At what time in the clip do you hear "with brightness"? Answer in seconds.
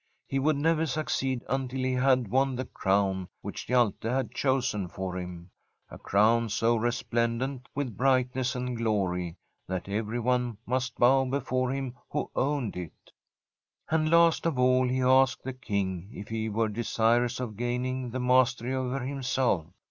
7.75-8.55